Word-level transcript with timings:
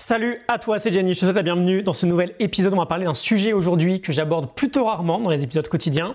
Salut 0.00 0.40
à 0.48 0.58
toi, 0.58 0.78
c'est 0.78 0.90
Jenny, 0.90 1.12
je 1.12 1.20
te 1.20 1.26
souhaite 1.26 1.36
la 1.36 1.42
bienvenue 1.42 1.82
dans 1.82 1.92
ce 1.92 2.06
nouvel 2.06 2.34
épisode. 2.38 2.72
On 2.72 2.78
va 2.78 2.86
parler 2.86 3.04
d'un 3.04 3.12
sujet 3.12 3.52
aujourd'hui 3.52 4.00
que 4.00 4.12
j'aborde 4.12 4.54
plutôt 4.54 4.86
rarement 4.86 5.20
dans 5.20 5.28
les 5.28 5.44
épisodes 5.44 5.68
quotidiens. 5.68 6.14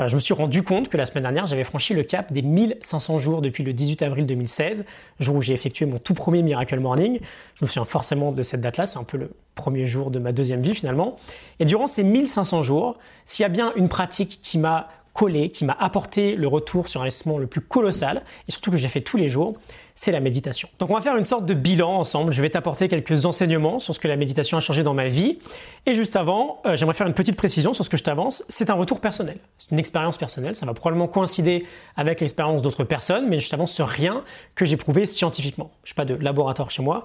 Euh, 0.00 0.08
je 0.08 0.16
me 0.16 0.20
suis 0.20 0.34
rendu 0.34 0.64
compte 0.64 0.88
que 0.88 0.96
la 0.96 1.06
semaine 1.06 1.22
dernière, 1.22 1.46
j'avais 1.46 1.62
franchi 1.62 1.94
le 1.94 2.02
cap 2.02 2.32
des 2.32 2.42
1500 2.42 3.20
jours 3.20 3.40
depuis 3.40 3.62
le 3.62 3.72
18 3.72 4.02
avril 4.02 4.26
2016, 4.26 4.84
jour 5.20 5.36
où 5.36 5.42
j'ai 5.42 5.52
effectué 5.52 5.86
mon 5.86 5.98
tout 5.98 6.12
premier 6.12 6.42
Miracle 6.42 6.80
Morning. 6.80 7.20
Je 7.54 7.64
me 7.64 7.68
souviens 7.68 7.84
forcément 7.84 8.32
de 8.32 8.42
cette 8.42 8.62
date-là, 8.62 8.88
c'est 8.88 8.98
un 8.98 9.04
peu 9.04 9.16
le 9.16 9.30
premier 9.54 9.86
jour 9.86 10.10
de 10.10 10.18
ma 10.18 10.32
deuxième 10.32 10.60
vie 10.60 10.74
finalement. 10.74 11.14
Et 11.60 11.64
durant 11.64 11.86
ces 11.86 12.02
1500 12.02 12.64
jours, 12.64 12.98
s'il 13.26 13.44
y 13.44 13.46
a 13.46 13.48
bien 13.48 13.72
une 13.76 13.88
pratique 13.88 14.40
qui 14.42 14.58
m'a 14.58 14.88
collé, 15.12 15.50
qui 15.50 15.64
m'a 15.64 15.76
apporté 15.78 16.34
le 16.34 16.48
retour 16.48 16.88
sur 16.88 17.00
investissement 17.02 17.38
le 17.38 17.46
plus 17.46 17.60
colossal, 17.60 18.22
et 18.48 18.50
surtout 18.50 18.72
que 18.72 18.76
j'ai 18.76 18.88
fait 18.88 19.02
tous 19.02 19.16
les 19.16 19.28
jours, 19.28 19.54
c'est 20.00 20.12
la 20.12 20.20
méditation. 20.20 20.70
Donc 20.78 20.88
on 20.88 20.94
va 20.94 21.02
faire 21.02 21.18
une 21.18 21.24
sorte 21.24 21.44
de 21.44 21.52
bilan 21.52 21.98
ensemble. 21.98 22.32
Je 22.32 22.40
vais 22.40 22.48
t'apporter 22.48 22.88
quelques 22.88 23.26
enseignements 23.26 23.78
sur 23.80 23.94
ce 23.94 24.00
que 24.00 24.08
la 24.08 24.16
méditation 24.16 24.56
a 24.56 24.60
changé 24.62 24.82
dans 24.82 24.94
ma 24.94 25.08
vie. 25.08 25.40
Et 25.84 25.94
juste 25.94 26.16
avant, 26.16 26.62
euh, 26.64 26.74
j'aimerais 26.74 26.94
faire 26.94 27.06
une 27.06 27.12
petite 27.12 27.36
précision 27.36 27.74
sur 27.74 27.84
ce 27.84 27.90
que 27.90 27.98
je 27.98 28.02
t'avance. 28.02 28.42
C'est 28.48 28.70
un 28.70 28.74
retour 28.74 28.98
personnel. 28.98 29.36
C'est 29.58 29.70
une 29.72 29.78
expérience 29.78 30.16
personnelle. 30.16 30.56
Ça 30.56 30.64
va 30.64 30.72
probablement 30.72 31.06
coïncider 31.06 31.66
avec 31.98 32.22
l'expérience 32.22 32.62
d'autres 32.62 32.84
personnes, 32.84 33.28
mais 33.28 33.40
je 33.40 33.50
t'avance 33.50 33.74
sur 33.74 33.86
rien 33.86 34.24
que 34.54 34.64
j'ai 34.64 34.78
prouvé 34.78 35.04
scientifiquement. 35.04 35.70
Je 35.84 35.92
n'ai 35.92 35.96
pas 35.96 36.06
de 36.06 36.14
laboratoire 36.14 36.70
chez 36.70 36.82
moi. 36.82 37.04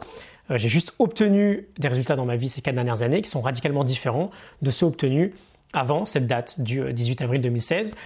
Euh, 0.49 0.57
j'ai 0.57 0.69
juste 0.69 0.93
obtenu 0.97 1.67
des 1.77 1.89
résultats 1.89 2.15
dans 2.15 2.25
ma 2.25 2.37
vie 2.37 2.47
ces 2.47 2.61
quatre 2.61 2.75
dernières 2.75 3.01
années 3.01 3.21
qui 3.21 3.29
sont 3.29 3.41
radicalement 3.41 3.83
différents 3.83 4.31
de 4.61 4.71
ceux 4.71 4.85
obtenus 4.85 5.33
avant 5.73 6.05
cette 6.05 6.27
date 6.27 6.61
du 6.61 6.93
18 6.93 7.19
euh, 7.19 7.23
avril 7.25 7.41
2016. 7.41 7.97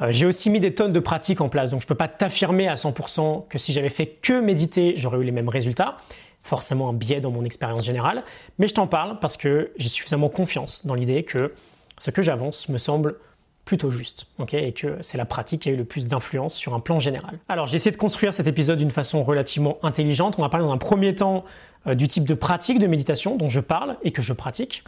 Euh, 0.00 0.08
j'ai 0.10 0.26
aussi 0.26 0.50
mis 0.50 0.60
des 0.60 0.74
tonnes 0.74 0.92
de 0.92 1.00
pratiques 1.00 1.40
en 1.40 1.48
place, 1.48 1.70
donc 1.70 1.80
je 1.80 1.86
ne 1.86 1.88
peux 1.88 1.94
pas 1.94 2.08
t'affirmer 2.08 2.68
à 2.68 2.74
100% 2.74 3.48
que 3.48 3.58
si 3.58 3.72
j'avais 3.72 3.88
fait 3.88 4.06
que 4.06 4.40
méditer, 4.40 4.94
j'aurais 4.96 5.18
eu 5.18 5.24
les 5.24 5.32
mêmes 5.32 5.48
résultats. 5.48 5.98
Forcément 6.42 6.90
un 6.90 6.92
biais 6.92 7.20
dans 7.20 7.30
mon 7.30 7.44
expérience 7.44 7.84
générale, 7.84 8.22
mais 8.58 8.68
je 8.68 8.74
t'en 8.74 8.86
parle 8.86 9.18
parce 9.18 9.36
que 9.36 9.72
j'ai 9.76 9.88
suffisamment 9.88 10.28
confiance 10.28 10.86
dans 10.86 10.94
l'idée 10.94 11.22
que 11.22 11.54
ce 11.98 12.10
que 12.10 12.22
j'avance 12.22 12.68
me 12.68 12.78
semble 12.78 13.16
plutôt 13.64 13.90
juste, 13.90 14.26
et 14.52 14.72
que 14.72 14.98
c'est 15.00 15.16
la 15.16 15.24
pratique 15.24 15.62
qui 15.62 15.70
a 15.70 15.72
eu 15.72 15.76
le 15.76 15.84
plus 15.84 16.06
d'influence 16.06 16.54
sur 16.54 16.74
un 16.74 16.80
plan 16.80 17.00
général. 17.00 17.38
Alors 17.48 17.66
j'ai 17.66 17.76
essayé 17.76 17.90
de 17.90 17.96
construire 17.96 18.34
cet 18.34 18.46
épisode 18.46 18.78
d'une 18.78 18.90
façon 18.90 19.22
relativement 19.22 19.78
intelligente. 19.82 20.34
On 20.38 20.42
va 20.42 20.50
parler 20.50 20.66
dans 20.66 20.72
un 20.72 20.78
premier 20.78 21.14
temps 21.14 21.44
euh, 21.86 21.94
du 21.94 22.06
type 22.06 22.24
de 22.24 22.34
pratique 22.34 22.78
de 22.78 22.86
méditation 22.86 23.36
dont 23.36 23.48
je 23.48 23.60
parle 23.60 23.96
et 24.02 24.12
que 24.12 24.20
je 24.20 24.34
pratique. 24.34 24.84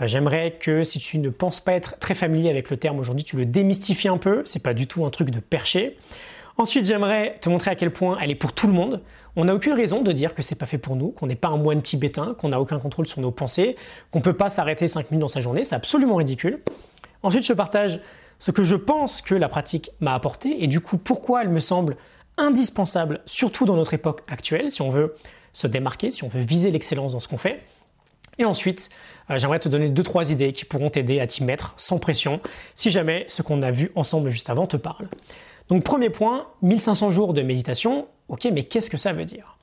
Euh, 0.00 0.06
j'aimerais 0.06 0.56
que 0.60 0.84
si 0.84 0.98
tu 0.98 1.18
ne 1.18 1.28
penses 1.30 1.60
pas 1.60 1.72
être 1.72 1.98
très 1.98 2.14
familier 2.14 2.50
avec 2.50 2.70
le 2.70 2.76
terme 2.76 2.98
aujourd'hui, 2.98 3.24
tu 3.24 3.36
le 3.36 3.46
démystifies 3.46 4.08
un 4.08 4.18
peu. 4.18 4.42
C'est 4.44 4.62
pas 4.62 4.74
du 4.74 4.86
tout 4.86 5.04
un 5.04 5.10
truc 5.10 5.30
de 5.30 5.40
perché. 5.40 5.98
Ensuite, 6.56 6.84
j'aimerais 6.84 7.36
te 7.40 7.48
montrer 7.48 7.70
à 7.70 7.74
quel 7.74 7.92
point 7.92 8.18
elle 8.20 8.30
est 8.30 8.36
pour 8.36 8.52
tout 8.52 8.66
le 8.66 8.72
monde. 8.72 9.00
On 9.36 9.46
n'a 9.46 9.54
aucune 9.54 9.72
raison 9.72 10.02
de 10.02 10.12
dire 10.12 10.34
que 10.34 10.42
c'est 10.42 10.54
pas 10.54 10.66
fait 10.66 10.78
pour 10.78 10.94
nous, 10.94 11.08
qu'on 11.08 11.26
n'est 11.26 11.34
pas 11.34 11.48
un 11.48 11.56
moine 11.56 11.82
tibétain, 11.82 12.34
qu'on 12.38 12.50
n'a 12.50 12.60
aucun 12.60 12.78
contrôle 12.78 13.08
sur 13.08 13.20
nos 13.20 13.32
pensées, 13.32 13.74
qu'on 14.12 14.20
peut 14.20 14.34
pas 14.34 14.50
s'arrêter 14.50 14.86
5 14.86 15.10
minutes 15.10 15.22
dans 15.22 15.28
sa 15.28 15.40
journée. 15.40 15.64
C'est 15.64 15.74
absolument 15.74 16.14
ridicule. 16.14 16.60
Ensuite, 17.24 17.44
je 17.44 17.52
partage 17.52 18.00
ce 18.38 18.52
que 18.52 18.62
je 18.62 18.76
pense 18.76 19.22
que 19.22 19.34
la 19.34 19.48
pratique 19.48 19.90
m'a 20.00 20.14
apporté 20.14 20.62
et 20.62 20.66
du 20.66 20.80
coup 20.80 20.98
pourquoi 20.98 21.42
elle 21.42 21.48
me 21.48 21.60
semble 21.60 21.96
indispensable, 22.36 23.20
surtout 23.26 23.64
dans 23.64 23.76
notre 23.76 23.94
époque 23.94 24.22
actuelle, 24.28 24.70
si 24.70 24.82
on 24.82 24.90
veut 24.90 25.14
se 25.52 25.66
démarquer, 25.66 26.10
si 26.10 26.24
on 26.24 26.28
veut 26.28 26.40
viser 26.40 26.70
l'excellence 26.70 27.12
dans 27.12 27.20
ce 27.20 27.28
qu'on 27.28 27.38
fait. 27.38 27.62
Et 28.38 28.44
ensuite, 28.44 28.90
euh, 29.30 29.38
j'aimerais 29.38 29.60
te 29.60 29.68
donner 29.68 29.90
deux 29.90 30.02
trois 30.02 30.30
idées 30.30 30.52
qui 30.52 30.64
pourront 30.64 30.90
t'aider 30.90 31.20
à 31.20 31.26
t'y 31.26 31.44
mettre 31.44 31.74
sans 31.76 31.98
pression, 31.98 32.40
si 32.74 32.90
jamais 32.90 33.24
ce 33.28 33.42
qu'on 33.42 33.62
a 33.62 33.70
vu 33.70 33.90
ensemble 33.94 34.30
juste 34.30 34.50
avant 34.50 34.66
te 34.66 34.76
parle. 34.76 35.08
Donc 35.68 35.84
premier 35.84 36.10
point, 36.10 36.46
1500 36.62 37.10
jours 37.10 37.34
de 37.34 37.42
méditation. 37.42 38.06
Ok, 38.28 38.48
mais 38.52 38.64
qu'est-ce 38.64 38.90
que 38.90 38.96
ça 38.96 39.12
veut 39.12 39.24
dire? 39.24 39.56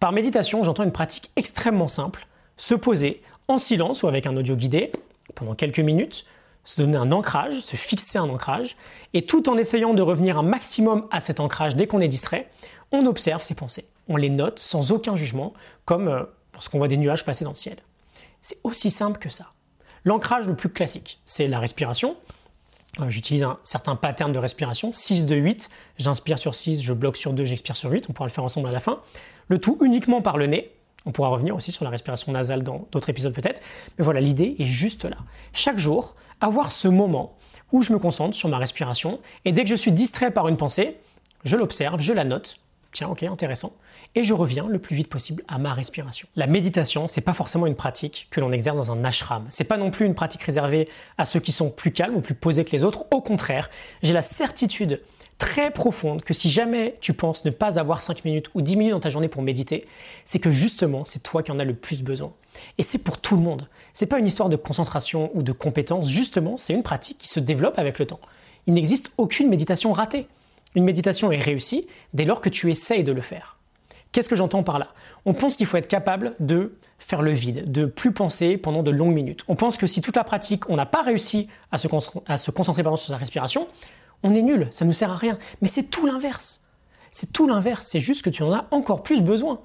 Par 0.00 0.12
méditation, 0.12 0.62
j'entends 0.64 0.84
une 0.84 0.92
pratique 0.92 1.30
extrêmement 1.36 1.88
simple 1.88 2.26
se 2.56 2.74
poser 2.74 3.22
en 3.48 3.58
silence 3.58 4.02
ou 4.02 4.08
avec 4.08 4.26
un 4.26 4.36
audio 4.36 4.56
guidé 4.56 4.92
pendant 5.34 5.54
quelques 5.54 5.80
minutes, 5.80 6.24
se 6.64 6.80
donner 6.80 6.96
un 6.96 7.12
ancrage, 7.12 7.60
se 7.60 7.76
fixer 7.76 8.18
un 8.18 8.28
ancrage, 8.28 8.76
et 9.12 9.22
tout 9.22 9.48
en 9.48 9.56
essayant 9.56 9.94
de 9.94 10.02
revenir 10.02 10.38
un 10.38 10.42
maximum 10.42 11.06
à 11.10 11.20
cet 11.20 11.40
ancrage 11.40 11.76
dès 11.76 11.86
qu'on 11.86 12.00
est 12.00 12.08
distrait, 12.08 12.48
on 12.92 13.06
observe 13.06 13.42
ses 13.42 13.54
pensées. 13.54 13.86
On 14.08 14.16
les 14.16 14.30
note 14.30 14.58
sans 14.58 14.92
aucun 14.92 15.16
jugement, 15.16 15.52
comme 15.84 16.08
euh, 16.08 16.22
lorsqu'on 16.52 16.78
voit 16.78 16.88
des 16.88 16.96
nuages 16.96 17.24
passer 17.24 17.44
dans 17.44 17.50
le 17.50 17.56
ciel. 17.56 17.76
C'est 18.44 18.58
aussi 18.62 18.90
simple 18.90 19.18
que 19.18 19.30
ça. 19.30 19.52
L'ancrage 20.04 20.46
le 20.46 20.54
plus 20.54 20.68
classique, 20.68 21.18
c'est 21.24 21.48
la 21.48 21.58
respiration. 21.58 22.14
Euh, 23.00 23.08
j'utilise 23.08 23.42
un 23.42 23.56
certain 23.64 23.96
pattern 23.96 24.34
de 24.34 24.38
respiration, 24.38 24.92
6 24.92 25.24
de 25.24 25.34
8. 25.34 25.70
J'inspire 25.96 26.38
sur 26.38 26.54
6, 26.54 26.82
je 26.82 26.92
bloque 26.92 27.16
sur 27.16 27.32
2, 27.32 27.46
j'expire 27.46 27.74
sur 27.74 27.90
8. 27.90 28.10
On 28.10 28.12
pourra 28.12 28.28
le 28.28 28.32
faire 28.32 28.44
ensemble 28.44 28.68
à 28.68 28.72
la 28.72 28.80
fin. 28.80 29.00
Le 29.48 29.58
tout 29.58 29.78
uniquement 29.80 30.20
par 30.20 30.36
le 30.36 30.46
nez. 30.46 30.70
On 31.06 31.10
pourra 31.10 31.28
revenir 31.28 31.56
aussi 31.56 31.72
sur 31.72 31.84
la 31.84 31.90
respiration 31.90 32.32
nasale 32.32 32.64
dans 32.64 32.86
d'autres 32.92 33.08
épisodes 33.08 33.32
peut-être. 33.32 33.62
Mais 33.96 34.04
voilà, 34.04 34.20
l'idée 34.20 34.56
est 34.58 34.66
juste 34.66 35.06
là. 35.06 35.16
Chaque 35.54 35.78
jour, 35.78 36.14
avoir 36.42 36.70
ce 36.70 36.86
moment 36.86 37.38
où 37.72 37.80
je 37.80 37.94
me 37.94 37.98
concentre 37.98 38.36
sur 38.36 38.50
ma 38.50 38.58
respiration 38.58 39.20
et 39.46 39.52
dès 39.52 39.64
que 39.64 39.70
je 39.70 39.74
suis 39.74 39.90
distrait 39.90 40.30
par 40.30 40.48
une 40.48 40.58
pensée, 40.58 40.98
je 41.44 41.56
l'observe, 41.56 42.02
je 42.02 42.12
la 42.12 42.24
note. 42.24 42.58
Tiens, 42.92 43.08
ok, 43.08 43.22
intéressant 43.22 43.72
et 44.14 44.24
je 44.24 44.34
reviens 44.34 44.66
le 44.68 44.78
plus 44.78 44.94
vite 44.94 45.08
possible 45.08 45.42
à 45.48 45.58
ma 45.58 45.74
respiration. 45.74 46.28
La 46.36 46.46
méditation, 46.46 47.08
c'est 47.08 47.20
pas 47.20 47.32
forcément 47.32 47.66
une 47.66 47.74
pratique 47.74 48.28
que 48.30 48.40
l'on 48.40 48.52
exerce 48.52 48.76
dans 48.76 48.92
un 48.92 49.04
ashram. 49.04 49.44
C'est 49.50 49.64
pas 49.64 49.76
non 49.76 49.90
plus 49.90 50.06
une 50.06 50.14
pratique 50.14 50.42
réservée 50.42 50.88
à 51.18 51.24
ceux 51.24 51.40
qui 51.40 51.52
sont 51.52 51.70
plus 51.70 51.90
calmes 51.90 52.16
ou 52.16 52.20
plus 52.20 52.34
posés 52.34 52.64
que 52.64 52.72
les 52.72 52.84
autres. 52.84 53.06
Au 53.10 53.20
contraire, 53.20 53.70
j'ai 54.02 54.12
la 54.12 54.22
certitude 54.22 55.00
très 55.38 55.70
profonde 55.72 56.22
que 56.22 56.32
si 56.32 56.48
jamais 56.48 56.96
tu 57.00 57.12
penses 57.12 57.44
ne 57.44 57.50
pas 57.50 57.78
avoir 57.78 58.00
5 58.00 58.24
minutes 58.24 58.50
ou 58.54 58.62
10 58.62 58.76
minutes 58.76 58.92
dans 58.92 59.00
ta 59.00 59.08
journée 59.08 59.28
pour 59.28 59.42
méditer, 59.42 59.86
c'est 60.24 60.38
que 60.38 60.50
justement, 60.50 61.04
c'est 61.04 61.22
toi 61.22 61.42
qui 61.42 61.50
en 61.50 61.58
as 61.58 61.64
le 61.64 61.74
plus 61.74 62.02
besoin. 62.02 62.32
Et 62.78 62.82
c'est 62.84 62.98
pour 62.98 63.18
tout 63.18 63.36
le 63.36 63.42
monde. 63.42 63.68
C'est 63.92 64.06
pas 64.06 64.18
une 64.18 64.26
histoire 64.26 64.48
de 64.48 64.56
concentration 64.56 65.30
ou 65.34 65.42
de 65.42 65.52
compétence, 65.52 66.08
justement, 66.08 66.56
c'est 66.56 66.72
une 66.72 66.82
pratique 66.84 67.18
qui 67.18 67.28
se 67.28 67.40
développe 67.40 67.78
avec 67.78 67.98
le 67.98 68.06
temps. 68.06 68.20
Il 68.66 68.74
n'existe 68.74 69.12
aucune 69.18 69.48
méditation 69.48 69.92
ratée. 69.92 70.26
Une 70.76 70.84
méditation 70.84 71.30
est 71.32 71.40
réussie 71.40 71.86
dès 72.12 72.24
lors 72.24 72.40
que 72.40 72.48
tu 72.48 72.70
essayes 72.70 73.04
de 73.04 73.12
le 73.12 73.20
faire. 73.20 73.58
Qu'est-ce 74.14 74.28
que 74.28 74.36
j'entends 74.36 74.62
par 74.62 74.78
là? 74.78 74.90
On 75.24 75.34
pense 75.34 75.56
qu'il 75.56 75.66
faut 75.66 75.76
être 75.76 75.88
capable 75.88 76.36
de 76.38 76.78
faire 77.00 77.20
le 77.20 77.32
vide, 77.32 77.72
de 77.72 77.84
plus 77.84 78.12
penser 78.12 78.56
pendant 78.56 78.84
de 78.84 78.92
longues 78.92 79.12
minutes. 79.12 79.42
On 79.48 79.56
pense 79.56 79.76
que 79.76 79.88
si 79.88 80.02
toute 80.02 80.14
la 80.14 80.22
pratique, 80.22 80.70
on 80.70 80.76
n'a 80.76 80.86
pas 80.86 81.02
réussi 81.02 81.48
à 81.72 81.78
se, 81.78 81.88
concentrer 81.88 82.84
sur 82.84 82.98
sa 82.98 83.16
respiration, 83.16 83.66
on 84.22 84.32
est 84.32 84.42
nul, 84.42 84.68
ça 84.70 84.84
ne 84.84 84.90
nous 84.90 84.94
sert 84.94 85.10
à 85.10 85.16
rien. 85.16 85.36
Mais 85.62 85.66
c'est 85.66 85.90
tout 85.90 86.06
l'inverse. 86.06 86.68
C'est 87.10 87.32
tout 87.32 87.48
l'inverse, 87.48 87.86
c'est 87.90 87.98
juste 87.98 88.22
que 88.22 88.30
tu 88.30 88.44
en 88.44 88.52
as 88.52 88.66
encore 88.70 89.02
plus 89.02 89.20
besoin. 89.20 89.58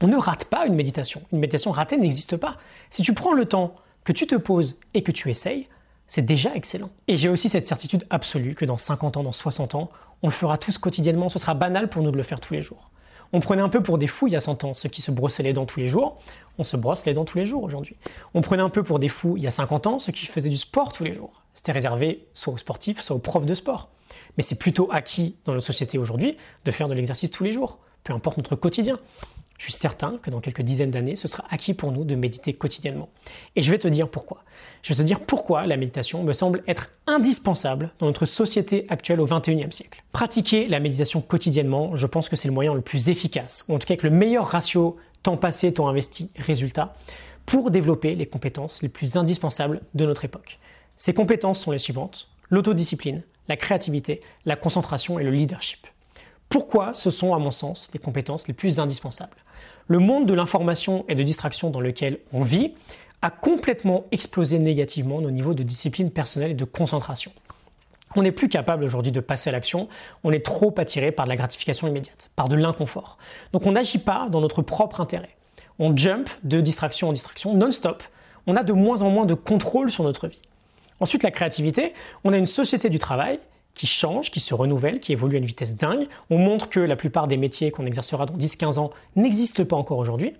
On 0.00 0.06
ne 0.06 0.16
rate 0.16 0.44
pas 0.44 0.66
une 0.66 0.76
méditation. 0.76 1.22
Une 1.32 1.40
méditation 1.40 1.72
ratée 1.72 1.96
n'existe 1.96 2.36
pas. 2.36 2.58
Si 2.90 3.02
tu 3.02 3.12
prends 3.12 3.32
le 3.32 3.44
temps, 3.44 3.74
que 4.04 4.12
tu 4.12 4.28
te 4.28 4.36
poses 4.36 4.78
et 4.94 5.02
que 5.02 5.10
tu 5.10 5.30
essayes, 5.30 5.66
c'est 6.06 6.22
déjà 6.22 6.54
excellent. 6.54 6.90
Et 7.08 7.16
j'ai 7.16 7.28
aussi 7.28 7.48
cette 7.48 7.66
certitude 7.66 8.06
absolue 8.08 8.54
que 8.54 8.66
dans 8.66 8.78
50 8.78 9.16
ans, 9.16 9.24
dans 9.24 9.32
60 9.32 9.74
ans, 9.74 9.90
on 10.22 10.28
le 10.28 10.32
fera 10.32 10.58
tous 10.58 10.78
quotidiennement. 10.78 11.28
Ce 11.28 11.40
sera 11.40 11.54
banal 11.54 11.88
pour 11.88 12.02
nous 12.02 12.12
de 12.12 12.16
le 12.16 12.22
faire 12.22 12.38
tous 12.38 12.54
les 12.54 12.62
jours. 12.62 12.92
On 13.34 13.40
prenait 13.40 13.62
un 13.62 13.68
peu 13.68 13.82
pour 13.82 13.98
des 13.98 14.06
fous 14.06 14.28
il 14.28 14.32
y 14.32 14.36
a 14.36 14.40
100 14.40 14.62
ans, 14.62 14.74
ceux 14.74 14.88
qui 14.88 15.02
se 15.02 15.10
brossaient 15.10 15.42
les 15.42 15.52
dents 15.52 15.66
tous 15.66 15.80
les 15.80 15.88
jours. 15.88 16.18
On 16.56 16.62
se 16.62 16.76
brosse 16.76 17.04
les 17.04 17.14
dents 17.14 17.24
tous 17.24 17.36
les 17.36 17.46
jours 17.46 17.64
aujourd'hui. 17.64 17.96
On 18.32 18.42
prenait 18.42 18.62
un 18.62 18.68
peu 18.68 18.84
pour 18.84 19.00
des 19.00 19.08
fous 19.08 19.36
il 19.36 19.42
y 19.42 19.48
a 19.48 19.50
50 19.50 19.88
ans, 19.88 19.98
ceux 19.98 20.12
qui 20.12 20.26
faisaient 20.26 20.48
du 20.48 20.56
sport 20.56 20.92
tous 20.92 21.02
les 21.02 21.12
jours. 21.12 21.42
C'était 21.52 21.72
réservé 21.72 22.28
soit 22.32 22.52
aux 22.52 22.58
sportifs, 22.58 23.00
soit 23.00 23.16
aux 23.16 23.18
profs 23.18 23.44
de 23.44 23.54
sport. 23.54 23.88
Mais 24.36 24.44
c'est 24.44 24.56
plutôt 24.56 24.88
acquis 24.92 25.34
dans 25.46 25.52
notre 25.52 25.66
société 25.66 25.98
aujourd'hui 25.98 26.36
de 26.64 26.70
faire 26.70 26.86
de 26.86 26.94
l'exercice 26.94 27.28
tous 27.32 27.42
les 27.42 27.50
jours, 27.50 27.80
peu 28.04 28.12
importe 28.12 28.36
notre 28.36 28.54
quotidien. 28.54 29.00
Je 29.58 29.64
suis 29.64 29.72
certain 29.72 30.18
que 30.18 30.30
dans 30.30 30.40
quelques 30.40 30.62
dizaines 30.62 30.90
d'années, 30.90 31.16
ce 31.16 31.28
sera 31.28 31.44
acquis 31.50 31.74
pour 31.74 31.92
nous 31.92 32.04
de 32.04 32.14
méditer 32.14 32.52
quotidiennement. 32.54 33.08
Et 33.56 33.62
je 33.62 33.70
vais 33.70 33.78
te 33.78 33.88
dire 33.88 34.08
pourquoi. 34.08 34.44
Je 34.82 34.92
vais 34.92 35.02
te 35.02 35.06
dire 35.06 35.20
pourquoi 35.20 35.66
la 35.66 35.76
méditation 35.76 36.22
me 36.22 36.32
semble 36.32 36.62
être 36.66 36.90
indispensable 37.06 37.92
dans 37.98 38.06
notre 38.06 38.26
société 38.26 38.84
actuelle 38.88 39.20
au 39.20 39.26
XXIe 39.26 39.70
siècle. 39.70 40.02
Pratiquer 40.12 40.66
la 40.66 40.80
méditation 40.80 41.20
quotidiennement, 41.20 41.96
je 41.96 42.06
pense 42.06 42.28
que 42.28 42.36
c'est 42.36 42.48
le 42.48 42.54
moyen 42.54 42.74
le 42.74 42.80
plus 42.80 43.08
efficace, 43.08 43.64
ou 43.68 43.74
en 43.74 43.78
tout 43.78 43.86
cas 43.86 43.94
avec 43.94 44.02
le 44.02 44.10
meilleur 44.10 44.46
ratio 44.46 44.98
temps 45.22 45.36
passé, 45.36 45.72
temps 45.72 45.88
investi, 45.88 46.30
résultat, 46.36 46.94
pour 47.46 47.70
développer 47.70 48.14
les 48.14 48.26
compétences 48.26 48.82
les 48.82 48.88
plus 48.88 49.16
indispensables 49.16 49.80
de 49.94 50.04
notre 50.04 50.24
époque. 50.24 50.58
Ces 50.96 51.14
compétences 51.14 51.60
sont 51.60 51.70
les 51.70 51.78
suivantes 51.78 52.28
l'autodiscipline, 52.50 53.22
la 53.48 53.56
créativité, 53.56 54.20
la 54.44 54.56
concentration 54.56 55.18
et 55.18 55.24
le 55.24 55.30
leadership. 55.30 55.86
Pourquoi 56.48 56.94
ce 56.94 57.10
sont, 57.10 57.34
à 57.34 57.38
mon 57.38 57.50
sens, 57.50 57.90
les 57.92 57.98
compétences 57.98 58.48
les 58.48 58.54
plus 58.54 58.78
indispensables? 58.78 59.36
Le 59.86 59.98
monde 59.98 60.26
de 60.26 60.34
l'information 60.34 61.04
et 61.08 61.14
de 61.14 61.22
distraction 61.22 61.70
dans 61.70 61.80
lequel 61.80 62.18
on 62.32 62.42
vit 62.42 62.74
a 63.20 63.30
complètement 63.30 64.04
explosé 64.12 64.58
négativement 64.58 65.20
nos 65.20 65.30
niveaux 65.30 65.54
de 65.54 65.62
discipline 65.62 66.10
personnelle 66.10 66.52
et 66.52 66.54
de 66.54 66.64
concentration. 66.64 67.32
On 68.16 68.22
n'est 68.22 68.32
plus 68.32 68.48
capable 68.48 68.84
aujourd'hui 68.84 69.12
de 69.12 69.20
passer 69.20 69.50
à 69.50 69.52
l'action, 69.52 69.88
on 70.22 70.30
est 70.30 70.44
trop 70.44 70.74
attiré 70.78 71.10
par 71.10 71.26
de 71.26 71.30
la 71.30 71.36
gratification 71.36 71.88
immédiate, 71.88 72.30
par 72.36 72.48
de 72.48 72.56
l'inconfort. 72.56 73.18
Donc 73.52 73.66
on 73.66 73.72
n'agit 73.72 73.98
pas 73.98 74.28
dans 74.30 74.40
notre 74.40 74.62
propre 74.62 75.00
intérêt. 75.00 75.36
On 75.78 75.96
jump 75.96 76.30
de 76.44 76.60
distraction 76.60 77.08
en 77.08 77.12
distraction 77.12 77.54
non-stop. 77.54 78.02
On 78.46 78.56
a 78.56 78.62
de 78.62 78.72
moins 78.72 79.02
en 79.02 79.10
moins 79.10 79.26
de 79.26 79.34
contrôle 79.34 79.90
sur 79.90 80.04
notre 80.04 80.28
vie. 80.28 80.42
Ensuite, 81.00 81.22
la 81.22 81.30
créativité, 81.30 81.92
on 82.22 82.32
a 82.32 82.36
une 82.36 82.46
société 82.46 82.88
du 82.88 82.98
travail 82.98 83.40
qui 83.74 83.86
change, 83.86 84.30
qui 84.30 84.40
se 84.40 84.54
renouvelle, 84.54 85.00
qui 85.00 85.12
évolue 85.12 85.36
à 85.36 85.38
une 85.38 85.44
vitesse 85.44 85.76
dingue. 85.76 86.06
On 86.30 86.38
montre 86.38 86.68
que 86.68 86.80
la 86.80 86.96
plupart 86.96 87.26
des 87.26 87.36
métiers 87.36 87.70
qu'on 87.70 87.86
exercera 87.86 88.26
dans 88.26 88.36
10-15 88.36 88.78
ans 88.78 88.90
n'existent 89.16 89.64
pas 89.64 89.76
encore 89.76 89.98
aujourd'hui. 89.98 90.32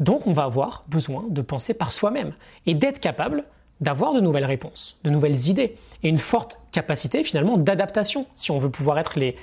Donc 0.00 0.26
on 0.26 0.32
va 0.32 0.44
avoir 0.44 0.84
besoin 0.88 1.24
de 1.28 1.42
penser 1.42 1.74
par 1.74 1.92
soi-même 1.92 2.32
et 2.66 2.74
d'être 2.74 3.00
capable 3.00 3.44
d'avoir 3.80 4.14
de 4.14 4.20
nouvelles 4.20 4.44
réponses, 4.44 4.98
de 5.02 5.10
nouvelles 5.10 5.48
idées 5.48 5.74
et 6.02 6.08
une 6.08 6.18
forte 6.18 6.60
capacité 6.70 7.24
finalement 7.24 7.58
d'adaptation 7.58 8.26
si 8.36 8.52
on 8.52 8.58
veut 8.58 8.70
pouvoir 8.70 8.98
être 8.98 9.18
les, 9.18 9.36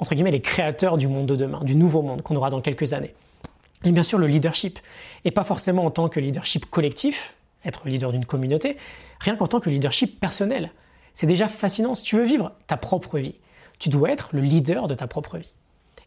entre 0.00 0.14
guillemets, 0.14 0.32
les 0.32 0.42
créateurs 0.42 0.96
du 0.96 1.06
monde 1.06 1.26
de 1.26 1.36
demain, 1.36 1.62
du 1.62 1.76
nouveau 1.76 2.02
monde 2.02 2.22
qu'on 2.22 2.36
aura 2.36 2.50
dans 2.50 2.60
quelques 2.60 2.92
années. 2.92 3.14
Et 3.84 3.92
bien 3.92 4.02
sûr 4.02 4.18
le 4.18 4.26
leadership, 4.26 4.80
et 5.24 5.30
pas 5.30 5.44
forcément 5.44 5.84
en 5.84 5.90
tant 5.90 6.08
que 6.08 6.18
leadership 6.18 6.66
collectif, 6.66 7.34
être 7.64 7.88
leader 7.88 8.10
d'une 8.10 8.24
communauté, 8.24 8.76
rien 9.20 9.36
qu'en 9.36 9.46
tant 9.46 9.60
que 9.60 9.70
leadership 9.70 10.18
personnel. 10.18 10.70
C'est 11.16 11.26
déjà 11.26 11.48
fascinant, 11.48 11.94
si 11.94 12.04
tu 12.04 12.16
veux 12.16 12.24
vivre 12.24 12.52
ta 12.66 12.76
propre 12.76 13.18
vie, 13.18 13.36
tu 13.78 13.88
dois 13.88 14.10
être 14.10 14.28
le 14.32 14.42
leader 14.42 14.86
de 14.86 14.94
ta 14.94 15.06
propre 15.06 15.38
vie. 15.38 15.52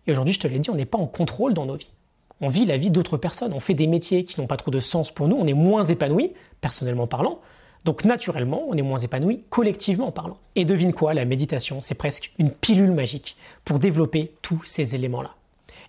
Et 0.05 0.11
aujourd'hui, 0.11 0.35
je 0.35 0.39
te 0.39 0.47
l'ai 0.47 0.59
dit, 0.59 0.69
on 0.69 0.75
n'est 0.75 0.85
pas 0.85 0.99
en 0.99 1.07
contrôle 1.07 1.55
dans 1.55 1.65
nos 1.65 1.75
vies. 1.75 1.89
On 2.41 2.47
vit 2.47 2.63
la 2.63 2.77
vie 2.77 2.91
d'autres 2.91 3.17
personnes, 3.17 3.53
on 3.53 3.59
fait 3.59 3.73
des 3.73 3.87
métiers 3.87 4.23
qui 4.23 4.39
n'ont 4.39 4.45
pas 4.45 4.55
trop 4.55 4.69
de 4.69 4.79
sens 4.79 5.11
pour 5.11 5.27
nous, 5.27 5.35
on 5.35 5.47
est 5.47 5.53
moins 5.53 5.83
épanoui, 5.83 6.33
personnellement 6.61 7.07
parlant, 7.07 7.39
donc 7.85 8.05
naturellement, 8.05 8.63
on 8.69 8.75
est 8.75 8.83
moins 8.83 8.99
épanoui 8.99 9.43
collectivement 9.49 10.11
parlant. 10.11 10.37
Et 10.55 10.63
devine 10.63 10.93
quoi, 10.93 11.15
la 11.15 11.25
méditation, 11.25 11.81
c'est 11.81 11.95
presque 11.95 12.31
une 12.37 12.51
pilule 12.51 12.91
magique 12.91 13.35
pour 13.65 13.79
développer 13.79 14.31
tous 14.43 14.61
ces 14.63 14.93
éléments-là. 14.93 15.33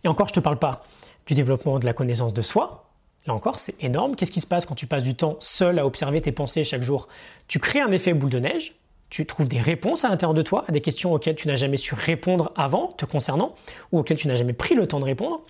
Et 0.02 0.08
encore, 0.08 0.28
je 0.28 0.32
ne 0.32 0.37
te 0.37 0.40
parle 0.40 0.58
pas 0.58 0.82
du 1.26 1.34
développement 1.34 1.78
de 1.78 1.84
la 1.84 1.93
connaissance 1.93 2.32
de 2.32 2.40
soi. 2.40 2.87
Là 3.26 3.34
encore, 3.34 3.58
c'est 3.58 3.84
énorme. 3.84 4.17
Qu'est-ce 4.17 4.32
qui 4.32 4.40
se 4.40 4.46
passe 4.46 4.64
quand 4.64 4.75
tu 4.75 4.87
passes 4.87 5.05
du 5.05 5.14
temps 5.14 5.37
seul 5.40 5.78
à 5.78 5.84
observer 5.84 6.22
tes 6.22 6.32
pensées 6.32 6.64
chaque 6.64 6.82
jour? 6.82 7.06
Tu 7.49 7.58
crées 7.58 7.81
un 7.81 7.93
effet 7.93 8.14
boule 8.14 8.31
de 8.31 8.38
neige, 8.38 8.80
tu 9.10 9.26
trouves 9.26 9.48
des 9.48 9.60
réponses 9.60 10.04
à 10.04 10.08
l'intérieur 10.08 10.34
de 10.34 10.42
toi 10.42 10.64
à 10.68 10.72
des 10.72 10.80
questions 10.80 11.12
auxquelles 11.12 11.36
tu 11.36 11.48
n'as 11.48 11.56
jamais 11.56 11.76
su 11.76 11.94
répondre 11.94 12.52
avant 12.56 12.88
te 12.88 13.04
concernant 13.04 13.54
ou 13.92 13.98
auxquelles 13.98 14.16
tu 14.16 14.28
n'as 14.28 14.36
jamais 14.36 14.52
pris 14.52 14.74
le 14.74 14.86
temps 14.86 15.00
de 15.00 15.04
répondre. 15.04 15.42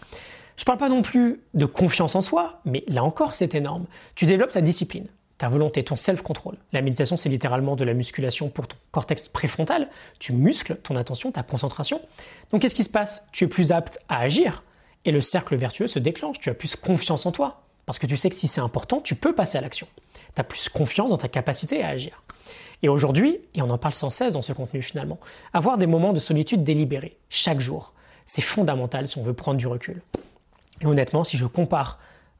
Je 0.56 0.62
ne 0.62 0.66
parle 0.66 0.78
pas 0.78 0.88
non 0.88 1.02
plus 1.02 1.40
de 1.54 1.64
confiance 1.66 2.14
en 2.14 2.20
soi, 2.20 2.60
mais 2.64 2.84
là 2.88 3.04
encore, 3.04 3.34
c'est 3.34 3.54
énorme. 3.54 3.86
Tu 4.14 4.26
développes 4.26 4.52
ta 4.52 4.60
discipline 4.60 5.06
ta 5.40 5.48
volonté, 5.48 5.82
ton 5.82 5.96
self-control. 5.96 6.58
La 6.70 6.82
méditation, 6.82 7.16
c'est 7.16 7.30
littéralement 7.30 7.74
de 7.74 7.82
la 7.82 7.94
musculation 7.94 8.50
pour 8.50 8.68
ton 8.68 8.76
cortex 8.90 9.26
préfrontal. 9.26 9.88
Tu 10.18 10.34
muscles 10.34 10.76
ton 10.82 10.96
attention, 10.96 11.32
ta 11.32 11.42
concentration. 11.42 12.02
Donc, 12.52 12.60
qu'est-ce 12.60 12.74
qui 12.74 12.84
se 12.84 12.90
passe? 12.90 13.26
Tu 13.32 13.44
es 13.44 13.46
plus 13.46 13.72
apte 13.72 14.00
à 14.10 14.20
agir 14.20 14.62
et 15.06 15.12
le 15.12 15.22
cercle 15.22 15.56
vertueux 15.56 15.86
se 15.86 15.98
déclenche. 15.98 16.40
Tu 16.40 16.50
as 16.50 16.54
plus 16.54 16.76
confiance 16.76 17.24
en 17.24 17.32
toi 17.32 17.62
parce 17.86 17.98
que 17.98 18.06
tu 18.06 18.18
sais 18.18 18.28
que 18.28 18.36
si 18.36 18.48
c'est 18.48 18.60
important, 18.60 19.00
tu 19.00 19.14
peux 19.14 19.34
passer 19.34 19.56
à 19.56 19.62
l'action. 19.62 19.86
Tu 20.34 20.40
as 20.42 20.44
plus 20.44 20.68
confiance 20.68 21.08
dans 21.08 21.16
ta 21.16 21.28
capacité 21.28 21.82
à 21.82 21.88
agir. 21.88 22.22
Et 22.82 22.88
aujourd'hui, 22.88 23.38
et 23.54 23.62
on 23.62 23.70
en 23.70 23.78
parle 23.78 23.94
sans 23.94 24.10
cesse 24.10 24.32
dans 24.32 24.42
ce 24.42 24.52
contenu 24.52 24.82
finalement, 24.82 25.18
avoir 25.52 25.78
des 25.78 25.86
moments 25.86 26.12
de 26.12 26.20
solitude 26.20 26.64
délibérés, 26.64 27.16
chaque 27.28 27.60
jour, 27.60 27.92
c'est 28.26 28.42
fondamental 28.42 29.06
si 29.06 29.18
on 29.18 29.22
veut 29.22 29.34
prendre 29.34 29.58
du 29.58 29.66
recul. 29.66 30.02
Et 30.80 30.86
honnêtement, 30.86 31.24
si 31.24 31.36
je 31.36 31.46
compare 31.46 31.98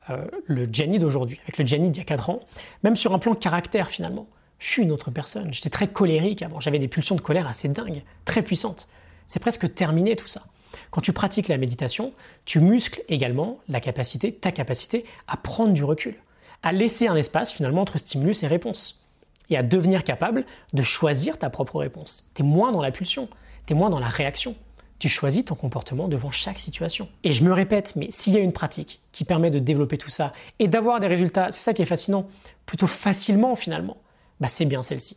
euh, 0.08 0.24
le 0.46 0.66
Jenny 0.72 0.98
d'aujourd'hui, 0.98 1.40
avec 1.42 1.58
le 1.58 1.66
Jenny 1.66 1.90
d'il 1.90 2.00
y 2.00 2.02
a 2.02 2.06
4 2.06 2.30
ans, 2.30 2.40
même 2.82 2.96
sur 2.96 3.12
un 3.12 3.18
plan 3.18 3.34
caractère 3.34 3.88
finalement. 3.88 4.26
Je 4.58 4.66
suis 4.66 4.82
une 4.82 4.92
autre 4.92 5.10
personne. 5.10 5.52
J'étais 5.52 5.70
très 5.70 5.88
colérique 5.88 6.42
avant. 6.42 6.60
J'avais 6.60 6.78
des 6.78 6.88
pulsions 6.88 7.16
de 7.16 7.20
colère 7.20 7.46
assez 7.46 7.68
dingues, 7.68 8.02
très 8.24 8.42
puissantes. 8.42 8.88
C'est 9.26 9.40
presque 9.40 9.74
terminé 9.74 10.16
tout 10.16 10.28
ça. 10.28 10.42
Quand 10.90 11.00
tu 11.00 11.12
pratiques 11.12 11.48
la 11.48 11.56
méditation, 11.56 12.12
tu 12.44 12.60
muscles 12.60 13.02
également 13.08 13.58
la 13.68 13.80
capacité, 13.80 14.32
ta 14.32 14.52
capacité 14.52 15.04
à 15.28 15.36
prendre 15.36 15.72
du 15.72 15.84
recul, 15.84 16.14
à 16.62 16.72
laisser 16.72 17.08
un 17.08 17.16
espace 17.16 17.50
finalement 17.50 17.82
entre 17.82 17.98
stimulus 17.98 18.42
et 18.42 18.46
réponse, 18.46 19.02
et 19.50 19.56
à 19.56 19.62
devenir 19.62 20.04
capable 20.04 20.44
de 20.72 20.82
choisir 20.82 21.38
ta 21.38 21.50
propre 21.50 21.78
réponse. 21.78 22.30
Tu 22.34 22.42
es 22.42 22.44
moins 22.44 22.72
dans 22.72 22.82
la 22.82 22.92
pulsion, 22.92 23.28
tu 23.66 23.72
es 23.72 23.76
moins 23.76 23.90
dans 23.90 24.00
la 24.00 24.08
réaction 24.08 24.54
tu 25.00 25.08
choisis 25.08 25.46
ton 25.46 25.54
comportement 25.54 26.08
devant 26.08 26.30
chaque 26.30 26.60
situation. 26.60 27.08
Et 27.24 27.32
je 27.32 27.42
me 27.42 27.52
répète, 27.52 27.96
mais 27.96 28.08
s'il 28.10 28.34
y 28.34 28.36
a 28.36 28.40
une 28.40 28.52
pratique 28.52 29.00
qui 29.12 29.24
permet 29.24 29.50
de 29.50 29.58
développer 29.58 29.96
tout 29.96 30.10
ça 30.10 30.34
et 30.58 30.68
d'avoir 30.68 31.00
des 31.00 31.06
résultats, 31.06 31.50
c'est 31.50 31.62
ça 31.62 31.72
qui 31.72 31.80
est 31.80 31.86
fascinant, 31.86 32.28
plutôt 32.66 32.86
facilement 32.86 33.56
finalement, 33.56 33.96
bah 34.40 34.48
c'est 34.48 34.66
bien 34.66 34.82
celle-ci. 34.82 35.16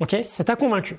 Ok? 0.00 0.16
Ça 0.24 0.44
t'a 0.44 0.56
convaincu 0.56 0.96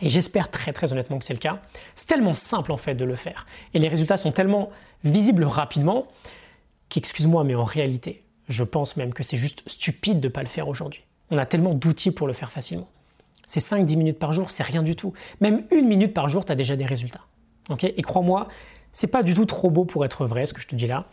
et 0.00 0.10
j'espère 0.10 0.50
très 0.50 0.72
très 0.72 0.92
honnêtement 0.92 1.18
que 1.18 1.24
c'est 1.24 1.34
le 1.34 1.38
cas. 1.38 1.60
C'est 1.94 2.06
tellement 2.06 2.34
simple 2.34 2.72
en 2.72 2.76
fait 2.78 2.94
de 2.94 3.04
le 3.04 3.16
faire. 3.16 3.46
Et 3.74 3.78
les 3.78 3.88
résultats 3.88 4.16
sont 4.16 4.32
tellement 4.32 4.70
visibles 5.04 5.44
rapidement 5.44 6.08
qu'excuse-moi, 6.88 7.44
mais 7.44 7.54
en 7.54 7.64
réalité, 7.64 8.24
je 8.48 8.64
pense 8.64 8.96
même 8.96 9.12
que 9.12 9.22
c'est 9.22 9.36
juste 9.36 9.62
stupide 9.68 10.20
de 10.20 10.28
ne 10.28 10.32
pas 10.32 10.42
le 10.42 10.48
faire 10.48 10.68
aujourd'hui. 10.68 11.02
On 11.30 11.38
a 11.38 11.46
tellement 11.46 11.74
d'outils 11.74 12.12
pour 12.12 12.26
le 12.26 12.32
faire 12.32 12.50
facilement. 12.50 12.88
C'est 13.46 13.60
5-10 13.60 13.96
minutes 13.96 14.18
par 14.18 14.32
jour, 14.32 14.50
c'est 14.50 14.62
rien 14.62 14.82
du 14.82 14.96
tout. 14.96 15.12
Même 15.40 15.64
une 15.70 15.86
minute 15.86 16.14
par 16.14 16.28
jour, 16.28 16.44
tu 16.44 16.52
as 16.52 16.56
déjà 16.56 16.76
des 16.76 16.86
résultats. 16.86 17.24
et 17.82 18.02
crois-moi, 18.02 18.48
c'est 18.92 19.08
pas 19.08 19.22
du 19.22 19.34
tout 19.34 19.44
trop 19.44 19.70
beau 19.70 19.84
pour 19.84 20.04
être 20.06 20.24
vrai 20.24 20.46
ce 20.46 20.54
que 20.54 20.60
je 20.62 20.68
te 20.68 20.74
dis 20.74 20.86
là. 20.86 21.04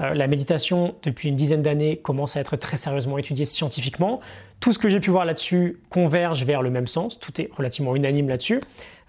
Euh, 0.00 0.14
la 0.14 0.28
méditation, 0.28 0.94
depuis 1.02 1.28
une 1.28 1.36
dizaine 1.36 1.60
d'années, 1.60 1.96
commence 1.96 2.36
à 2.36 2.40
être 2.40 2.56
très 2.56 2.76
sérieusement 2.76 3.18
étudiée 3.18 3.44
scientifiquement. 3.44 4.20
Tout 4.60 4.72
ce 4.72 4.78
que 4.78 4.88
j'ai 4.88 5.00
pu 5.00 5.10
voir 5.10 5.24
là-dessus 5.24 5.80
converge 5.90 6.44
vers 6.44 6.62
le 6.62 6.70
même 6.70 6.86
sens. 6.86 7.18
Tout 7.18 7.40
est 7.40 7.50
relativement 7.52 7.96
unanime 7.96 8.28
là-dessus 8.28 8.60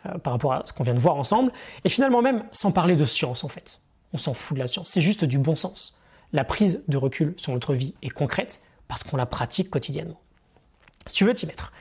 euh, 0.07 0.17
par 0.17 0.33
rapport 0.33 0.53
à 0.53 0.63
ce 0.65 0.73
qu'on 0.73 0.83
vient 0.83 0.95
de 0.95 0.99
voir 0.99 1.15
ensemble. 1.15 1.51
Et 1.83 1.89
finalement 1.89 2.23
même, 2.23 2.43
sans 2.51 2.71
parler 2.71 2.95
de 2.95 3.05
science 3.05 3.43
en 3.43 3.49
fait. 3.49 3.79
On 4.13 4.17
s'en 4.17 4.33
fout 4.33 4.55
de 4.55 4.59
la 4.59 4.67
science. 4.67 4.89
C'est 4.89 5.01
juste 5.01 5.25
du 5.25 5.37
bon 5.37 5.55
sens. 5.55 5.99
La 6.33 6.43
prise 6.43 6.83
de 6.87 6.97
recul 6.97 7.35
sur 7.37 7.53
notre 7.53 7.75
vie 7.75 7.93
est 8.01 8.09
concrète 8.09 8.63
parce 8.87 9.03
qu'on 9.03 9.17
la 9.17 9.27
pratique 9.27 9.69
quotidiennement. 9.69 10.19
Si 11.05 11.15
tu 11.15 11.25
veux 11.25 11.33
t'y 11.33 11.45
mettre, 11.45 11.71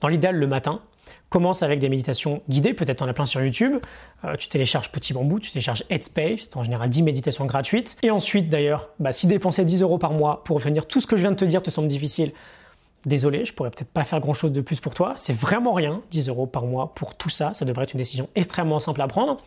dans 0.00 0.08
l'idéal, 0.08 0.36
le 0.36 0.46
matin, 0.46 0.80
commence 1.28 1.62
avec 1.62 1.80
des 1.80 1.88
méditations 1.88 2.42
guidées, 2.48 2.74
peut-être 2.74 3.02
en 3.02 3.08
as 3.08 3.12
plein 3.12 3.26
sur 3.26 3.42
YouTube. 3.42 3.78
Euh, 4.24 4.36
tu 4.36 4.48
télécharges 4.48 4.92
Petit 4.92 5.12
Bambou, 5.12 5.40
tu 5.40 5.50
télécharges 5.50 5.84
Headspace, 5.90 6.50
en 6.54 6.62
général 6.62 6.88
10 6.88 7.02
méditations 7.02 7.44
gratuites. 7.44 7.96
Et 8.02 8.10
ensuite, 8.10 8.48
d'ailleurs, 8.48 8.90
bah, 9.00 9.12
si 9.12 9.26
dépenser 9.26 9.64
10 9.64 9.82
euros 9.82 9.98
par 9.98 10.12
mois 10.12 10.44
pour 10.44 10.56
obtenir 10.56 10.86
tout 10.86 11.00
ce 11.00 11.06
que 11.06 11.16
je 11.16 11.22
viens 11.22 11.32
de 11.32 11.36
te 11.36 11.44
dire 11.44 11.62
te 11.62 11.70
semble 11.70 11.88
difficile, 11.88 12.32
désolé, 13.04 13.44
je 13.44 13.52
pourrais 13.52 13.70
peut-être 13.70 13.90
pas 13.90 14.04
faire 14.04 14.20
grand 14.20 14.32
chose 14.32 14.52
de 14.52 14.60
plus 14.60 14.78
pour 14.78 14.94
toi. 14.94 15.14
C'est 15.16 15.36
vraiment 15.36 15.72
rien, 15.72 16.02
10 16.10 16.28
euros 16.28 16.46
par 16.46 16.64
moit 16.64 16.94
pour 16.94 17.16
tout 17.16 17.30
ça. 17.30 17.52
Ça 17.52 17.64
devrait 17.64 17.84
être 17.84 17.94
une 17.94 17.98
décision 17.98 18.28
extrêmement 18.34 18.78
simple 18.78 19.02
à 19.02 19.08
prendre. 19.08 19.40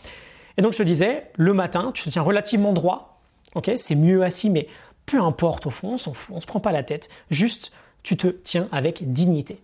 Et 0.57 0.61
donc, 0.61 0.73
je 0.73 0.79
te 0.79 0.83
disais, 0.83 1.31
le 1.37 1.53
matin, 1.53 1.91
tu 1.93 2.03
te 2.03 2.09
tiens 2.09 2.21
relativement 2.21 2.73
droit. 2.73 3.21
Ok, 3.55 3.71
c'est 3.77 3.95
mieux 3.95 4.23
assis, 4.23 4.49
mais 4.49 4.67
peu 5.05 5.21
importe 5.21 5.67
au 5.67 5.69
fond, 5.69 5.93
on 5.93 5.97
s'en 5.97 6.13
fout, 6.13 6.35
on 6.35 6.41
se 6.41 6.45
prend 6.45 6.59
pas 6.59 6.73
la 6.73 6.83
tête. 6.83 7.09
Juste, 7.31 7.71
tu 8.03 8.17
te 8.17 8.27
tiens 8.27 8.67
avec 8.71 9.11
dignité 9.11 9.59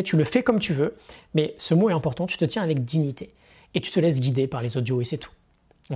tu 0.00 0.16
le 0.16 0.24
fais 0.24 0.42
comme 0.42 0.58
tu 0.58 0.72
veux, 0.72 0.96
mais 1.34 1.54
ce 1.58 1.74
mot 1.74 1.90
est 1.90 1.92
important, 1.92 2.26
tu 2.26 2.38
te 2.38 2.44
tiens 2.46 2.62
avec 2.62 2.84
dignité. 2.84 3.34
Et 3.74 3.80
tu 3.80 3.90
te 3.90 4.00
laisses 4.00 4.20
guider 4.20 4.46
par 4.46 4.62
les 4.62 4.76
audios 4.78 5.00
et 5.00 5.04
c'est 5.04 5.18
tout. 5.18 5.32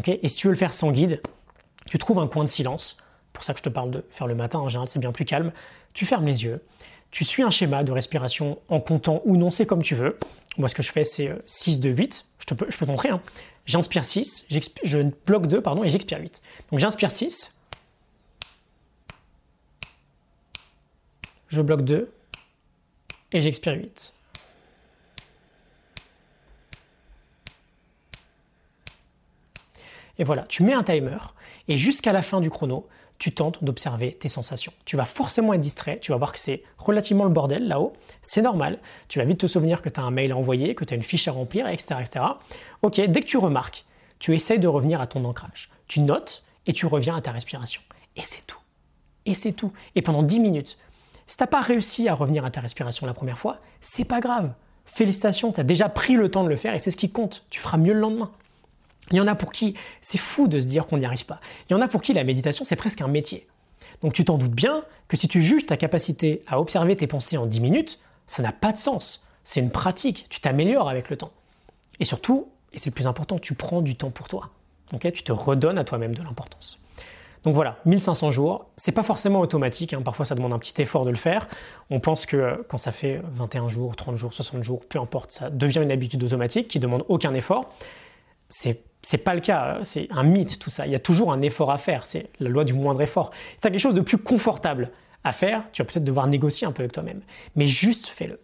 et 0.07 0.29
si 0.29 0.37
tu 0.37 0.49
veux 0.49 0.53
le 0.53 0.59
faire 0.59 0.75
sans 0.75 0.91
guide, 0.91 1.21
tu 1.87 1.99
trouves 1.99 2.19
un 2.19 2.27
coin 2.27 2.45
de 2.45 2.49
silence. 2.49 2.99
Pour 3.33 3.45
ça 3.45 3.53
que 3.53 3.59
je 3.59 3.65
te 3.65 3.69
parle 3.69 3.91
de 3.91 4.05
faire 4.11 4.27
le 4.27 4.35
matin, 4.35 4.59
en 4.59 4.69
général 4.69 4.89
c'est 4.89 4.99
bien 4.99 5.13
plus 5.13 5.25
calme. 5.25 5.53
Tu 5.95 6.05
fermes 6.05 6.27
les 6.27 6.45
yeux, 6.45 6.63
tu 7.11 7.25
suis 7.25 7.43
un 7.43 7.51
schéma 7.51 7.85
de 7.85 7.93
respiration 7.93 8.59
en 8.69 8.81
comptant 8.81 9.23
ou 9.25 9.37
non, 9.37 9.51
c'est 9.51 9.67
comme 9.67 9.83
tu 9.83 9.95
veux. 9.95 10.19
Moi 10.59 10.69
ce 10.69 10.75
que 10.75 10.83
je 10.83 10.91
fais 10.91 11.05
c'est 11.05 11.33
6, 11.47 11.81
2, 11.81 11.91
8. 11.91 12.27
Je, 12.39 12.55
peux, 12.55 12.67
je 12.69 12.77
te 12.77 12.85
montrer. 12.85 13.11
Hein. 13.11 13.21
J'inspire 13.67 14.05
6, 14.05 14.47
je 14.85 14.99
bloque 15.27 15.49
2 15.49 15.61
pardon, 15.61 15.85
et 15.85 15.89
j'expire 15.89 16.19
8. 16.19 16.43
Donc 16.71 16.81
j'inspire 16.81 17.11
6, 17.11 17.56
je 21.57 21.63
bloque 21.63 21.83
2, 21.83 22.13
et 23.33 23.43
j'expire 23.43 23.75
8. 23.75 24.15
Et 30.19 30.25
voilà, 30.25 30.45
tu 30.49 30.63
mets 30.63 30.73
un 30.73 30.83
timer 30.83 31.19
et 31.69 31.77
jusqu'à 31.77 32.13
la 32.13 32.23
fin 32.23 32.41
du 32.41 32.51
chrono, 32.51 32.87
tu 33.19 33.33
tentes 33.33 33.65
d'observer 33.65 34.13
tes 34.13 34.29
sensations. 34.29 34.73
Tu 34.85 34.97
vas 34.97 35.07
forcément 35.07 35.55
être 35.55 35.61
distrait, 35.61 35.99
tu 36.01 36.13
vas 36.13 36.19
voir 36.19 36.33
que 36.33 36.39
c'est 36.39 36.63
relativement 36.79 37.25
le 37.25 37.31
bordel 37.31 37.67
là-haut, 37.69 37.95
c'est 38.23 38.43
normal, 38.43 38.79
tu 39.09 39.19
vas 39.19 39.25
vite 39.25 39.41
te 39.41 39.47
souvenir 39.47 39.81
que 39.81 39.89
tu 39.89 39.99
as 39.99 40.03
un 40.03 40.11
mail 40.11 40.33
à 40.33 40.37
envoyer, 40.37 40.75
que 40.75 40.85
tu 40.85 40.93
as 40.93 40.97
une 40.97 41.03
fiche 41.03 41.29
à 41.29 41.33
remplir, 41.33 41.69
etc., 41.69 41.97
etc. 42.01 42.25
Ok, 42.83 43.01
dès 43.01 43.21
que 43.21 43.27
tu 43.27 43.39
remarques, 43.39 43.85
tu 44.19 44.35
essayes 44.35 44.59
de 44.59 44.69
revenir 44.69 45.01
à 45.01 45.07
ton 45.07 45.25
ancrage. 45.25 45.71
Tu 45.89 46.01
notes 46.01 46.45
et 46.67 46.73
tu 46.73 46.87
reviens 46.87 47.17
à 47.17 47.21
ta 47.23 47.33
respiration. 47.33 47.81
Et 48.17 48.23
c'est 48.25 48.47
tout. 48.47 48.61
Et 49.25 49.35
c'est 49.35 49.53
tout. 49.53 49.73
Et 49.95 50.03
pendant 50.03 50.23
10 50.23 50.41
minutes, 50.41 50.79
si 51.27 51.37
t'as 51.37 51.47
pas 51.47 51.61
réussi 51.61 52.09
à 52.09 52.15
revenir 52.15 52.45
à 52.45 52.51
ta 52.51 52.61
respiration 52.61 53.07
la 53.07 53.15
première 53.15 53.39
fois, 53.39 53.59
c'est 53.81 54.05
pas 54.05 54.21
grave. 54.21 54.53
Félicitations, 54.85 55.53
tu 55.53 55.61
as 55.61 55.65
déjà 55.65 55.89
pris 55.89 56.15
le 56.15 56.31
temps 56.31 56.45
de 56.45 56.49
le 56.49 56.57
faire 56.57 56.75
et 56.75 56.79
c'est 56.79 56.91
ce 56.91 56.97
qui 56.97 57.11
compte. 57.11 57.45
Tu 57.51 57.61
feras 57.61 57.79
mieux 57.79 57.93
le 57.93 58.01
lendemain. 58.01 58.31
Il 59.11 59.17
y 59.17 59.21
en 59.21 59.27
a 59.27 59.35
pour 59.35 59.53
qui 59.53 59.75
c'est 60.03 60.19
fou 60.19 60.49
de 60.49 60.61
se 60.61 60.67
dire 60.67 60.87
qu'on 60.87 60.99
n'y 60.99 61.05
arrive 61.05 61.27
pas. 61.27 61.41
Il 61.69 61.73
y 61.73 61.77
en 61.77 61.81
a 61.81 61.89
pour 61.89 62.03
qui 62.03 62.13
la 62.13 62.25
méditation 62.25 62.65
c'est 62.65 62.77
presque 62.77 63.01
un 63.01 63.09
métier. 63.09 63.47
Donc 64.03 64.13
tu 64.13 64.25
t'en 64.25 64.39
doutes 64.39 64.53
bien 64.53 64.85
que 65.09 65.17
si 65.17 65.29
tu 65.29 65.43
juges 65.43 65.67
ta 65.67 65.77
capacité 65.77 66.43
à 66.47 66.61
observer 66.61 66.97
tes 66.97 67.07
pensées 67.07 67.37
en 67.37 67.47
10 67.47 67.61
minutes, 67.61 68.01
ça 68.27 68.43
n'a 68.43 68.53
pas 68.53 68.73
de 68.73 68.79
sens. 68.79 69.27
C'est 69.45 69.61
une 69.61 69.71
pratique, 69.71 70.27
tu 70.29 70.41
t'améliores 70.41 70.89
avec 70.89 71.09
le 71.11 71.17
temps. 71.17 71.33
Et 72.01 72.05
surtout, 72.05 72.49
et 72.73 72.79
c'est 72.79 72.91
le 72.91 72.95
plus 72.95 73.07
important, 73.07 73.39
tu 73.39 73.55
prends 73.55 73.81
du 73.81 73.97
temps 73.97 74.11
pour 74.11 74.29
toi. 74.29 74.51
tu 75.01 75.23
te 75.23 75.33
redonnes 75.33 75.79
à 75.79 75.85
toi-même 75.85 76.15
de 76.15 76.23
l'importance. 76.23 76.85
Donc 77.47 77.55
voilà, 77.55 77.79
1500 77.85 78.33
jours, 78.33 78.67
c'est 78.77 78.91
pas 78.91 79.05
forcément 79.05 79.39
automatique, 79.39 79.93
hein. 79.93 80.03
parfois 80.03 80.25
ça 80.27 80.35
demande 80.35 80.53
un 80.53 80.59
petit 80.59 80.83
effort 80.83 81.05
de 81.05 81.11
le 81.11 81.17
faire. 81.17 81.47
On 81.91 82.01
pense 82.01 82.27
que 82.27 82.37
euh, 82.37 82.57
quand 82.69 82.77
ça 82.77 82.91
fait 82.91 83.23
21 83.35 83.69
jours, 83.69 83.95
30 83.95 84.17
jours, 84.17 84.35
60 84.35 84.65
jours, 84.65 84.85
peu 84.85 84.99
importe, 84.99 85.31
ça 85.31 85.49
devient 85.49 85.79
une 85.81 85.93
habitude 85.93 86.25
automatique 86.25 86.67
qui 86.67 86.81
demande 86.81 87.05
aucun 87.09 87.33
effort. 87.35 87.73
c'est 88.49 88.83
c'est 89.03 89.19
pas 89.19 89.35
le 89.35 89.41
cas, 89.41 89.79
c'est 89.85 90.09
un 90.11 90.25
mythe 90.25 90.59
tout 90.59 90.71
ça. 90.71 90.87
Il 90.87 90.91
y 90.91 90.97
a 90.97 90.99
toujours 90.99 91.33
un 91.33 91.41
effort 91.41 91.71
à 91.71 91.79
faire, 91.79 92.05
c'est 92.05 92.29
la 92.41 92.49
loi 92.49 92.65
du 92.65 92.75
moindre 92.75 93.01
effort. 93.01 93.31
As 93.63 93.71
quelque 93.71 93.79
chose 93.79 93.95
de 93.95 94.01
plus 94.01 94.19
confortable 94.19 94.91
à 95.23 95.31
faire, 95.31 95.63
tu 95.71 95.81
vas 95.81 95.87
peut-être 95.87 96.03
devoir 96.03 96.27
négocier 96.27 96.67
un 96.67 96.73
peu 96.73 96.83
avec 96.83 96.91
toi-même. 96.91 97.21
Mais 97.55 97.69
juste 97.69 98.09
fais-le. 98.09 98.41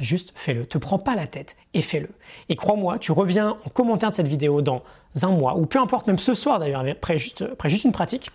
Juste 0.00 0.32
fais-le. 0.34 0.66
Te 0.66 0.78
prends 0.78 0.98
pas 0.98 1.14
la 1.14 1.26
tête 1.26 1.56
et 1.74 1.82
fais-le. 1.82 2.08
Et 2.48 2.56
crois-moi, 2.56 2.98
tu 2.98 3.12
reviens 3.12 3.56
en 3.64 3.68
commentaire 3.68 4.10
de 4.10 4.14
cette 4.14 4.26
vidéo 4.26 4.62
dans 4.62 4.82
un 5.22 5.30
mois, 5.30 5.56
ou 5.56 5.66
peu 5.66 5.78
importe, 5.78 6.06
même 6.06 6.18
ce 6.18 6.34
soir 6.34 6.58
d'ailleurs, 6.58 6.84
après 6.86 7.18
juste, 7.18 7.42
après 7.52 7.72
une 7.72 7.92
pratique, 7.92 8.30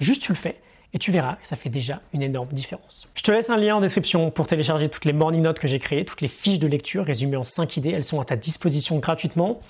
juste 0.00 0.22
tu 0.22 0.32
le 0.32 0.36
fais 0.36 0.60
et 0.94 0.98
tu 0.98 1.10
verras 1.10 1.36
que 1.36 1.46
ça 1.46 1.56
fait 1.56 1.70
déjà 1.70 2.00
une 2.12 2.22
énorme 2.22 2.50
différence. 2.52 3.10
Je 3.14 3.22
te 3.22 3.30
laisse 3.30 3.50
un 3.50 3.56
lien 3.56 3.76
en 3.76 3.80
description 3.80 4.30
pour 4.30 4.46
télécharger 4.46 4.88
toutes 4.88 5.06
les 5.06 5.12
morning 5.12 5.40
notes 5.40 5.58
que 5.58 5.68
j'ai 5.68 5.78
créées, 5.78 6.04
toutes 6.04 6.20
les 6.20 6.28
fiches 6.28 6.58
de 6.58 6.66
lecture 6.66 7.04
résumées 7.04 7.36
en 7.36 7.44
5 7.44 7.76
idées, 7.78 7.90
elles 7.90 8.04
sont 8.04 8.20
à 8.20 8.24
ta 8.24 8.36
disposition 8.36 8.98
gratuitement. 8.98 9.60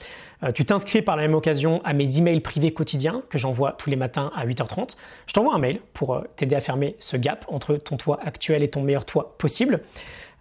Euh, 0.42 0.50
tu 0.50 0.64
t'inscris 0.64 1.02
par 1.02 1.14
la 1.16 1.22
même 1.22 1.34
occasion 1.34 1.80
à 1.84 1.92
mes 1.92 2.18
emails 2.18 2.40
privés 2.40 2.72
quotidiens 2.72 3.22
que 3.30 3.38
j'envoie 3.38 3.72
tous 3.72 3.88
les 3.90 3.96
matins 3.96 4.32
à 4.34 4.44
8h30. 4.44 4.96
Je 5.26 5.32
t'envoie 5.32 5.54
un 5.54 5.58
mail 5.58 5.80
pour 5.92 6.14
euh, 6.14 6.22
t'aider 6.34 6.56
à 6.56 6.60
fermer 6.60 6.96
ce 6.98 7.16
gap 7.16 7.44
entre 7.48 7.76
ton 7.76 7.96
toit 7.96 8.18
actuel 8.24 8.64
et 8.64 8.68
ton 8.68 8.82
meilleur 8.82 9.04
toit 9.04 9.36
possible. 9.38 9.80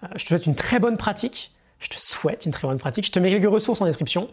Euh, 0.04 0.08
je 0.16 0.24
te 0.24 0.30
souhaite 0.30 0.46
une 0.46 0.56
très 0.56 0.80
bonne 0.80 0.98
pratique. 0.98 1.52
Je 1.80 1.90
te 1.90 1.98
souhaite 1.98 2.46
une 2.46 2.52
très 2.52 2.68
bonne 2.68 2.78
pratique. 2.78 3.06
Je 3.06 3.12
te 3.12 3.20
mets 3.20 3.30
quelques 3.32 3.52
ressources 3.52 3.82
en 3.82 3.86
description. 3.86 4.30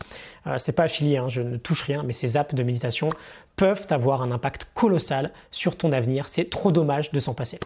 Euh, 0.46 0.58
c'est 0.58 0.74
pas 0.74 0.84
affilié, 0.84 1.16
hein, 1.16 1.28
je 1.28 1.40
ne 1.40 1.56
touche 1.56 1.82
rien, 1.82 2.02
mais 2.02 2.12
ces 2.12 2.36
apps 2.36 2.54
de 2.54 2.62
méditation 2.62 3.08
peuvent 3.56 3.86
avoir 3.90 4.22
un 4.22 4.30
impact 4.30 4.70
colossal 4.74 5.32
sur 5.50 5.76
ton 5.76 5.92
avenir. 5.92 6.28
C'est 6.28 6.50
trop 6.50 6.70
dommage 6.70 7.10
de 7.10 7.20
s'en 7.20 7.34
passer. 7.34 7.58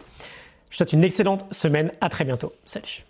Je 0.69 0.71
te 0.71 0.77
souhaite 0.77 0.93
une 0.93 1.03
excellente 1.03 1.45
semaine. 1.53 1.91
À 2.01 2.09
très 2.09 2.23
bientôt. 2.23 2.53
Salut. 2.65 3.03